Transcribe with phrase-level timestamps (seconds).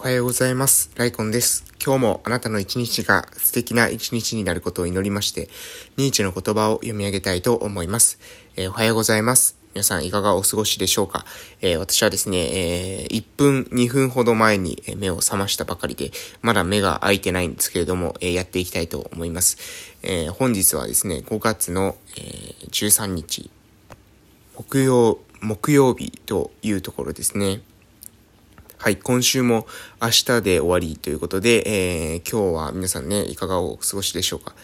[0.00, 0.90] おはようございます。
[0.96, 1.62] ライコンです。
[1.78, 5.50] 今日もあなたの一日が素敵な一日になることを祈りまして、
[5.98, 8.18] ニーチェの言葉を読み上げたいと思います。
[8.56, 9.58] えー、おはようございます。
[9.74, 11.26] 皆さんいかがお過ごしでしょうか、
[11.60, 19.58] えー、私はですね、えー、1分、2分ほど前に目を覚ましたばかりで、まだ目が開いてないんですけれども、えー、やっていきたいと思います。
[20.02, 23.50] え本日はですね、5月の、え13日、
[24.56, 27.60] 木曜、木曜日というところですね。
[28.82, 29.66] はい、今週も
[30.00, 34.54] 明日で終わりということで、えー、今日は皆さんね、いかがお過ごしでしょうか。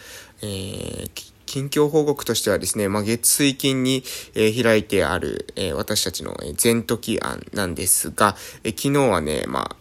[0.41, 1.09] えー、
[1.45, 4.03] 近況報告としてはですね、まあ、月水金に、
[4.33, 9.75] えー、開いてある、えー、私たちの全時案なんですが、えー、昨日はね、まあ、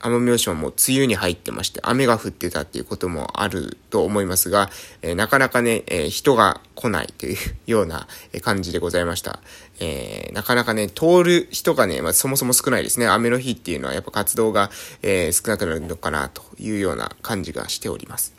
[0.00, 4.70] 奄美大島も梅雨に入ってまして、雨が降ってたっていうこともあると思いますが、
[5.02, 7.36] えー、なかなかね、えー、人が来ないという
[7.66, 8.06] ような
[8.42, 9.40] 感じでございました。
[9.80, 13.06] えー、なかなかね、通る人がね、まあ、そもそも少ないですね。
[13.06, 14.70] 雨の日っていうのはやっぱ活動が、
[15.02, 18.35] え少なくなるのかなというような感じがしております。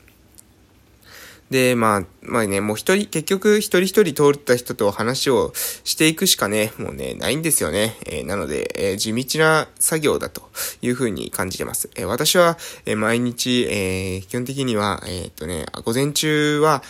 [1.49, 7.95] で、まあ、まあね、もう一人、結局一人一人通った人と話をしていくしかね、もうね、ないんですよね。
[8.05, 10.49] えー、なので、えー、地道な作業だと
[10.81, 11.89] いうふうに感じてます。
[11.95, 16.83] えー、私は、え毎日、え基本的には、えっとね、午前中は、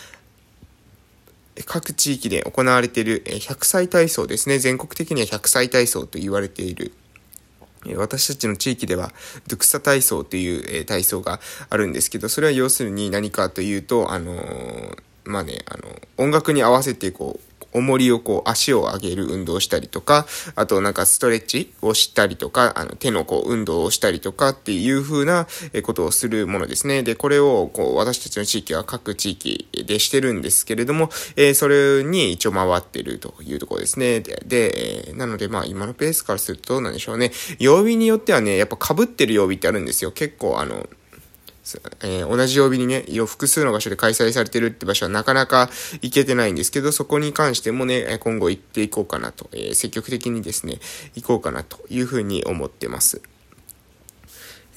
[1.66, 4.60] 各地域で行われている100歳体操ですね。
[4.60, 6.94] 全国的には100歳体操と言われている
[7.96, 9.12] 私たちの地域では、
[9.48, 14.36] ドゥクサ体操という、え体操があるんですけど、それは要するに何かというと、あの、
[15.26, 15.84] まあね、あの、
[16.18, 17.47] 音楽に合わせてこう、
[17.78, 20.26] 重りをこう足を上げる運動をしたりとか、
[20.56, 25.48] あとなんかストレッチをしたりとか、あの手のこう運動をしたりとかっていう風な
[25.84, 27.04] ことをするものですね。
[27.04, 34.20] で、これをこう私たちの地域は各地域でしてるんですけれども、えー、それに一応回ってるというところですね。
[34.22, 37.32] で、でえ、なのでまあ今のペースからするとどうなんでしょうね。
[37.60, 40.12] 曜日によってはね、やっぱ被ってる曜日ってあるんですよ。
[40.12, 40.88] 結構あの、
[42.02, 45.70] えー、同じ曜日にね、複数の場所で開催されてるって場所はなかなか
[46.02, 50.80] 行けてないんですけど、そこに関してもね、今後行っていこうかなと、えー、積極的にですね、
[51.16, 53.22] 行こうかなというふうに思ってます。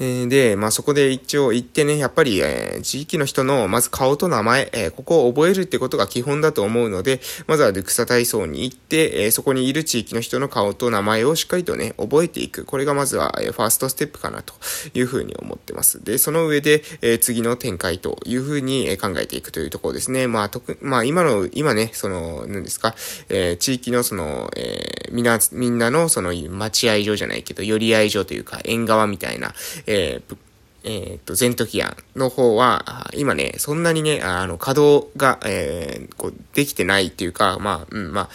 [0.00, 12.64] で、まあ、そこで一応行ってね、やっぱり、えー、地域の人の、まず顔と名前、えー、ここを覚えるってことが基本だと思うので、まずはルクサ体操に行って、えー、そこにいる地域の人の顔と名前をしっかりとね、覚えていく。
[12.64, 14.54] これがまずは、えファーストステップかなと
[14.94, 16.02] いうふうに思ってます。
[16.02, 20.26] で、その上で、え次の展開というふうに、考えていくというところですね。
[20.26, 22.94] まあ、特、まあ、今の、今ね、その、何ですか、
[23.28, 29.54] え地域のその、えみんな、みんなのその、待合所じゃないけど、寄り合い所というか、縁側みたいな、
[29.90, 30.36] えー、
[30.84, 38.28] えっ、と、ゼントキアンの方は、今ね、そんなにね、あの、稼働が、えー、こう、できてないっていうか、まあ、うん、まあ、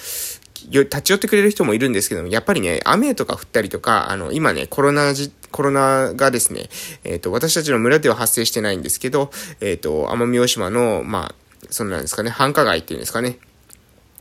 [0.70, 6.70] 立ち寄ってくれる人もいるんですけども、やっぱりね、雨とか降ったりとか、あの、今ね、コロナじ、コロナがですね、
[7.06, 11.36] えっ、ー、と、私たちの村では発生してないんですけど、えっ、ー、と、奄美大島の、まあ、
[11.70, 13.38] そんなんですかね、繁華街っていうんですかね、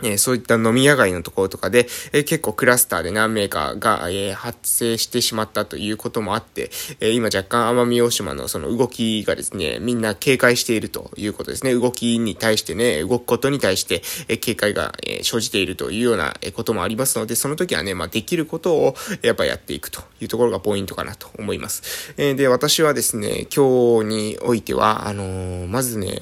[0.04, 6.70] えそういった飲み屋街のところとかで、え結構クラスターで何名かが、え発生してしまったということもあって、
[7.00, 11.74] え今若干奄美大島のその動きがですね、みんな警戒しているということですね。
[11.74, 22.14] 動きに対してね、動くことに対して、え警戒が、え生じているというようなこともありますので、その時はね、まあ、できることをやっぱやっていくというところがポイントかなと思います。
[22.16, 26.20] えで、私はですね、今日においては、あのー、まずね、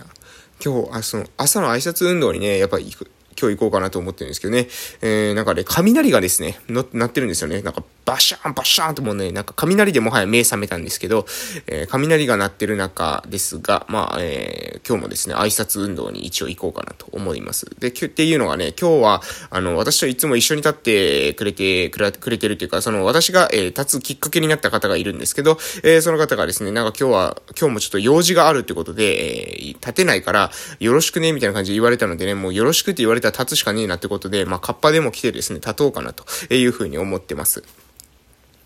[0.64, 4.68] 今日、あ、その、朝の挨拶運動にね、やっぱり行く、今日行こうかなと思ってるんですけどね。
[5.00, 7.62] えー、なんかね、雷がですね、な、なってるんですよね。
[7.62, 11.26] なんか、バシャーン、バシャーンともうね、なんか雷でもはや目覚めたんですけど、
[11.66, 17.66] えー、雷が鳴ってる中ですが、まあ、えー、今日もですね、挨拶運動に一応行こうかなと思います。
[17.78, 37.62] で、っていうのがね、今日は、あの、私といつも一緒に立ってくれて、くれくれてるというか、その、私が、えー、立つきっかけになった方がいるんですけど、えー、その方がですね、なんか今日は、今日もちょっと用事があるってことで、えー、立てないから、よろしくね、みたいな感じで言われたのでね、もうよろしくって言われたら立つしかねえなってことで、まあ、カッパでも来てですね、立とうかなというふうに思ってます。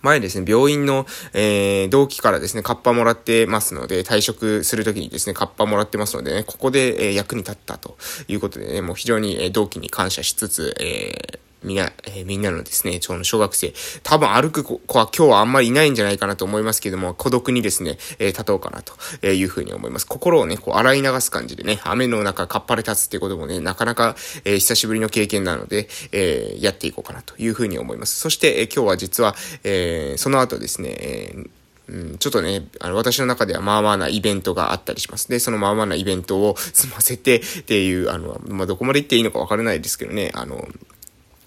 [0.02, 7.96] 前ですね、病院の、えー、同期からですね、カッパもらってますので、退職するときにですね、カッパもらってますのでね、ここで、えー、役に立ったと
[8.28, 18.94] いうことでね、もう非常に、えー、同期に感謝しつつ、えー、みな、えー、みんなのですね、の小学生、多分歩く子は今日はあんまりいないんじゃないかなと思いますけども、孤独にですね、えー、立とうかなと
[19.26, 20.06] いうふうに思います。
[20.06, 28.18] 心をね、こう洗い流す感じでね、雨の中かっぱれ立つってこともね、なかなか、えー、久しぶりの経験なので、えー、やっていこうかなというふうに思います。
[28.18, 29.34] そして、えー、今日は実は、
[29.64, 31.50] えー、その後ですね、えー
[31.88, 35.28] うん、ちょっとね、あの、私の中ではまあまあなイベントがあったりします。
[35.28, 40.66] で、そのまあまあなイベントを済ませてっていう、あの、まあ、どこまで行っていいのかわからないですけどね、あの、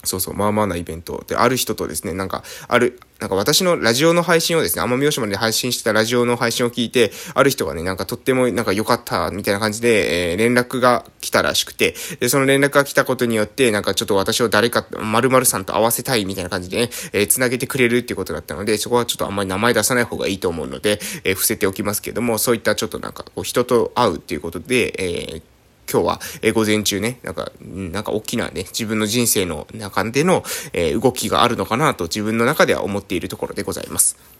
[0.04, 25.42] そうそう、まあまあなイベントで、ある人とですね、なんか、ある、なんか私のラジオの配信をですね、奄美大島で配信してたラジオの配信を聞いて、ある人がね、なんかとってもなんか良かった、みたいな感じで、えー、連絡が来たらしくて、で、その連絡が来たことによって、なんかちょっと私を誰か、〇〇さんと会わせたいみたいな感じでね、えー、繋げてくれるっていうことだったので、そこはちょっとあんまり名前出さない方がいいと思うので、えー、伏せておきますけども、そういったちょっとなんか、こう、人と会うっていうことで、えー、
[25.90, 34.39] 今日は、え午前中ね、なんか、なんか大きなね、自分の人生の中での、え動きがあるのかなと自分の中では思っているところでございます。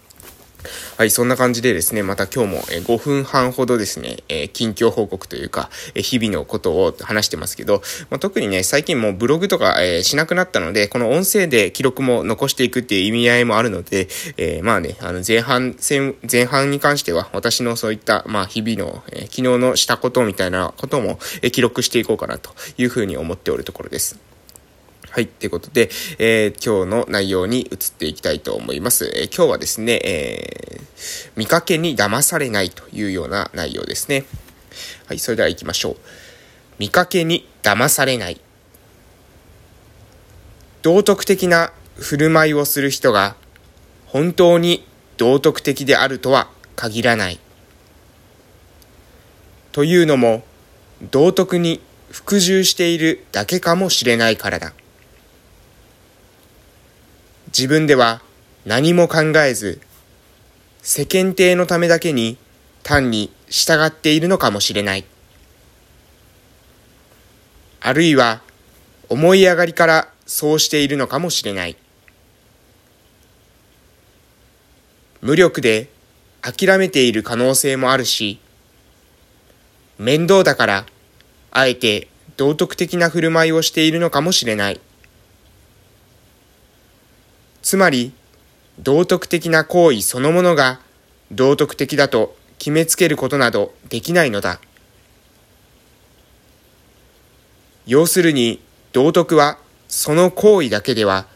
[0.97, 24.30] はい、そんな感じでですね、また今日も5分半ほどですね、え近況報告というか、え日々のことを話してますけど、ま、特にね、最近もうブログとか、えしなくなったので、この音声で記録も残していくっていう意味合いもあるので、え、まあね、あの前半戦、前半に関しては私のそういった、まあ日々の、え昨日のしたことみたいなことも、え記録していこうかなというふうに思っておるところです。
[25.11, 25.27] はい。
[25.27, 25.91] ということで、
[26.21, 27.69] えー、今日の内容に移っ
[27.99, 29.11] ていきたいと思います。
[29.17, 34.25] えー、今日はですね、えー、見かけに騙されないというような内容ですね。
[35.07, 35.19] はい。
[35.19, 35.97] それでは行きましょう。
[36.79, 38.41] 見かけに騙されない。
[40.83, 43.35] 道徳的な振る舞いをする人が
[44.07, 44.87] 本当に
[45.17, 47.41] 道徳的であるとは限らない。
[49.73, 50.45] というのも、
[51.11, 51.81] 道徳に
[52.13, 54.73] 服従しているだけかもしれないからだ。
[57.57, 58.23] 自分では
[58.65, 59.81] 何も考えず、
[60.83, 62.39] 世間体のためだけに
[62.83, 65.05] 単に従っているのかもしれない。
[67.81, 68.41] あるいは
[69.09, 71.77] 思い上がりからそうしているのかもしれない。
[75.21, 75.91] 無力で
[76.41, 78.39] 諦めている可能性もあるし、
[79.99, 80.87] 面倒だから
[81.51, 84.81] あえて道徳的な振る舞いをしているのかもしれない。
[87.63, 88.13] つまり、
[88.79, 90.81] 道徳的な行為そのものが
[91.31, 94.61] 道徳的だと決めつけることなどできないのだ。
[97.87, 98.61] 要するに、
[98.93, 99.59] 道徳は
[99.89, 101.27] その行為だけでは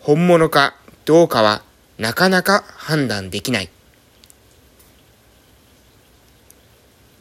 [0.00, 0.74] 本物か
[1.04, 1.62] どうかは
[1.98, 3.70] なかなか判断できない。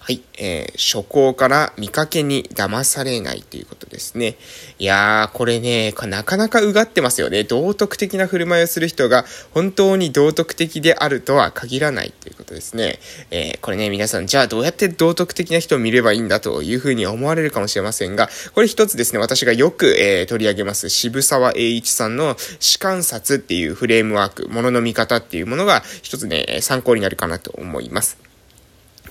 [0.04, 4.36] はい、えー、初行から見かけに騙されないということですね。
[4.80, 7.44] いやー、これね、なかなかうがってますよね。
[7.44, 12.98] 道徳的な振る舞いをする人が本当に道徳的であるとは限らないということですね。
[13.30, 28.31] えー、これね、皆さん、じゃあどうやって道徳的な人を見ればいいんだというふうに思われるかもしれませんが、これ一つですね、私がよく、えー、取り上げます渋沢栄一さんの主観察っていうフレームワーク、ものの見方っていうものが一つね、参考になるかなと思います。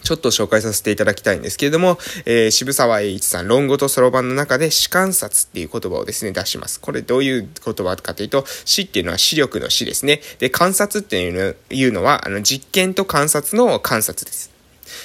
[0.02, 6.80] ちょっと紹介させていただきたいんですけれども、えー、渋沢栄一さん、論語とそろばんの中で、視観察っていう言葉をですね、出します。
[6.80, 10.20] これどういう言葉かというと、視っていうのは視力の視ですね。
[10.38, 14.50] で、観察っていうのは、あの、実験と観察の観察です。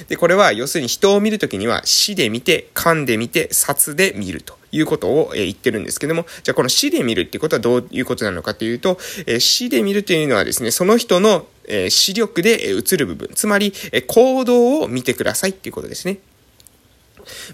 [0.08, 4.58] で、これは、要するに人を見るときには、視で見て、勘で見て、札で見ると。
[4.76, 16.20] いうことを、え言ってるんですけども、じゃあこの死で見るっていうことはどういうことなのかというと、え死で見るというのはですね、その人の、え視力で映る部分、つまり、え行動を見てくださいっていうことですね。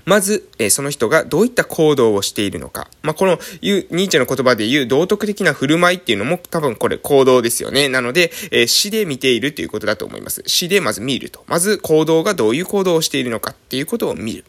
[0.05, 2.89] まず、えその人がどういった行動をしているのか。
[3.03, 7.87] まあ、この、ニーチェの言葉で言う道徳的な振る舞いっていうのも多分これ行動ですよね。
[7.87, 10.43] なので、え死で見ているということだと思います。
[10.45, 11.43] 死でまず見ると。
[11.47, 14.43] まず行動がどういう行動をしているのかっていうことを見る。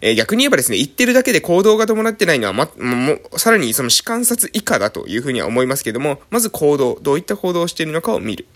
[0.00, 8.46] えー、逆に言えばですね、言ってるだけで行動が伴ってないのは、ま、も、さらにその視観察以下だというふうには思いますけども、まず行動、どういった行動をしているのかを見る。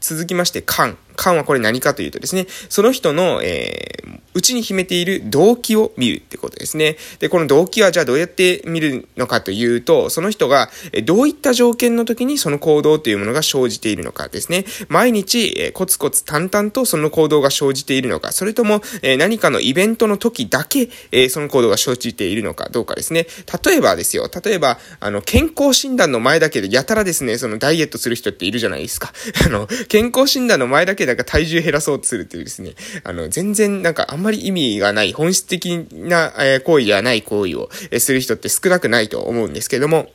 [0.00, 0.98] 続きまして、感。
[1.20, 6.96] 感はこれ何かというとですね、その人の、えー、内に秘めている動機を見るってことですね。
[7.18, 10.70] で、この動機はじゃあどうやって見るのかというと、その人が
[11.04, 14.64] どういった条件の時にその行動というものが生じているのかですね。
[14.88, 23.26] 毎日、えー、コツコツ淡々とその行動が生じているのか、それとも、えー、何かのイベントの時だけ、え、その行動が生じているのかどうかですね。
[23.64, 29.12] 例えばですよ、例えば、あの、健康診断の前だけでやたらですね、そのダイエットする人っているじゃないですか。
[29.44, 32.72] あの、健康診断の前だけなんか体重減らそうとするっていうですね、
[33.04, 40.10] あの、全然なんかあんまり意味がない、本質的な、え行為ではない行為を、えする人って少なくないと思うんですけども、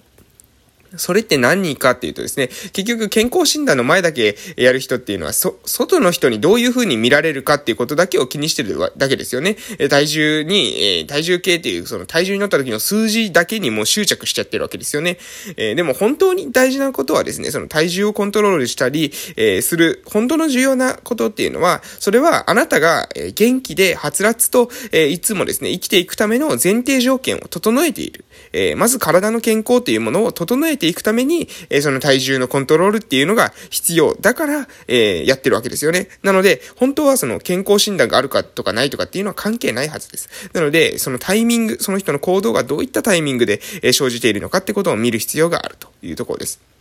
[0.98, 9.58] それって何人かっていうとですね、結局健康診断の前だけやる人っていうのは、そ、外の人にどういう風に見られるかっていうことだけを気にしてるだけですよね。
[9.80, 15.18] え体重に、え体重計っていうその体重に乗った時の数字だけにもう執着しちゃってるわけですよね。
[15.58, 28.26] えー、でも本当に大事なことはですね、その体重をコントロールしたり、えー、する、本当の重要なことっていうのは、それはあなたがえ元気ではつらつと、えー、いつもですね、生きていくための前提条件を整えている。
[28.54, 34.16] えー、まず体の健康っていうものを整えてていくために、えー、その体重のコントロールっていうのが必要。
[34.16, 36.08] だから、えー、やってるわけですよね。
[36.22, 40.30] なので、本当はその健康診断があるかとかないとかっていうのは関係ないはずです。
[40.54, 46.75] なので、そのタイミング、その人の行動がどういったタイミングで、え生じているのかってことを見る必要があるというところです。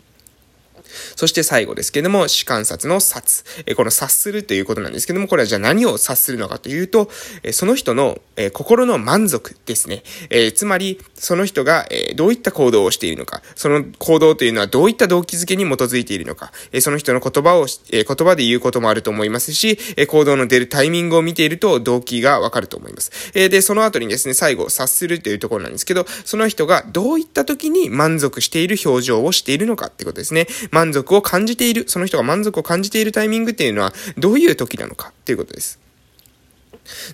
[1.17, 3.45] そして最後ですけども、主観察の察。
[3.77, 7.11] この察するということなんですけども、これはじゃあ何を察するのかというと、
[7.53, 8.21] その人の、
[8.53, 10.03] 心の満足ですね。
[10.55, 23.11] つまり、その人が、どういった行動をしているのか、その行動というのはどういった動機づけに基づいているのか、その人の言葉を、言葉で言うこともあると思いますし、行動の出るタイミングを見ていると動機がわかると思います。
[23.33, 30.47] で、その後にですね、最後、察するというところなんですけど、その人がどういった時に満足している表情をしているのかってことですね。
[30.71, 35.84] 満満足を感じている、その人が満足を感じているタイミングっていうのはどういう時なのかっていうことです。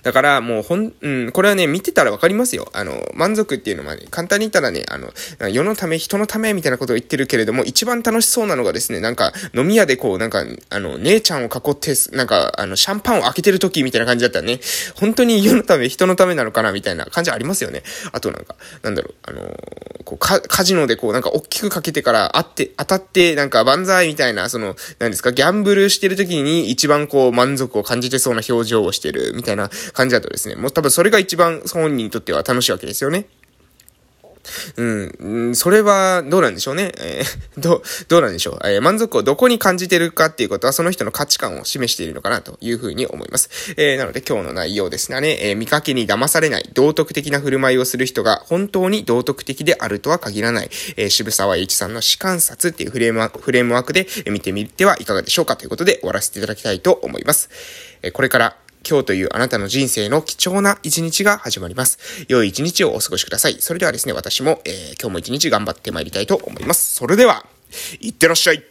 [0.03, 2.69] だから、もうほん、うん、これはね、見てたらわかりますよ。
[2.73, 5.13] あの、満足っていうのはね、簡単に言ったらね、あの、
[5.51, 14.61] 世のため、人のためみたいなことを言ってるけれども、一番楽しそうなのがですね、なんか、飲み屋でこう、なんか、あの、姉ちゃんを囲って、なんか、あの、シャンパンを開けてる時みたいな感じだったらね、
[14.95, 17.83] 本当に世のため、人のためなのかなみたいな感じありますよね。
[18.13, 19.57] あとなんか、なんだろう、あの
[20.05, 33.27] こう、カカジノでこう、なんか、大きくかけてから、あって、当たって、なんか、万歳みたいな、その、何ですか、ギャンブルしてる時に一番こう、満足を感じてそうな表情をしてる、みたいなな感じだとですね、もう多分それが一番本人にとっては楽しいわけですよね。
[34.77, 36.93] うん、それはどうなんでしょうね。
[36.99, 37.25] えー、
[37.61, 38.59] ど、どうなんでしょう。
[38.65, 43.51] えー、満足をどこに感じてるかっていうことはその人の価値観を示しているのかなというふうに思います。
[43.77, 57.51] えー、なので今日の内容ですね、え見かけに騙されない、道徳的な振る舞いをする人が本当に道徳的であるとは限らない、え渋沢栄一さんの士観察っていうフレームワーク、フレームワークで見てみてはいかがでしょうかということで終わらせていただきたいと思います。
[58.03, 58.57] えこれから
[58.89, 61.99] 今日というあなたの人生の貴重な一日が始まります。
[62.29, 63.57] 良い一日をお過ごしください。
[63.61, 66.97] それではですね、私も、えー、今日も一日頑張って参りたいと思います。
[66.97, 67.45] それでは、
[68.01, 68.65] いってらっしゃい。